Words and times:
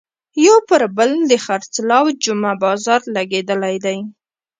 یو 0.45 0.57
پر 0.69 0.81
بل 0.97 1.11
د 1.31 1.33
خرڅلاو 1.45 2.05
جمعه 2.23 2.53
بازار 2.63 3.01
لګېدلی 3.15 3.75
دی. 3.85 3.97